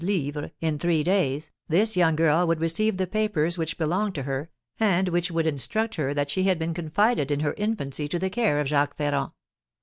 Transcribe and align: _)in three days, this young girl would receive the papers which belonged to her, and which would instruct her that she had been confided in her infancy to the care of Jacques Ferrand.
_)in 0.61 0.79
three 0.79 1.03
days, 1.03 1.51
this 1.67 1.95
young 1.95 2.15
girl 2.15 2.47
would 2.47 2.59
receive 2.59 2.97
the 2.97 3.05
papers 3.05 3.55
which 3.55 3.77
belonged 3.77 4.15
to 4.15 4.23
her, 4.23 4.49
and 4.79 5.07
which 5.09 5.29
would 5.29 5.45
instruct 5.45 5.93
her 5.93 6.11
that 6.11 6.27
she 6.31 6.41
had 6.41 6.57
been 6.57 6.73
confided 6.73 7.29
in 7.29 7.41
her 7.41 7.53
infancy 7.55 8.07
to 8.07 8.17
the 8.17 8.31
care 8.31 8.59
of 8.59 8.67
Jacques 8.67 8.97
Ferrand. 8.97 9.29